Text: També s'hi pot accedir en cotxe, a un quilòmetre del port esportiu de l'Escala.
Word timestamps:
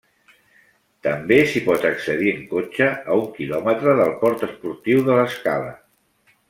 També 1.07 1.37
s'hi 1.51 1.61
pot 1.67 1.85
accedir 1.89 2.33
en 2.37 2.41
cotxe, 2.55 2.89
a 3.17 3.21
un 3.21 3.29
quilòmetre 3.37 3.97
del 4.03 4.13
port 4.25 4.47
esportiu 4.51 5.09
de 5.11 5.23
l'Escala. 5.23 5.75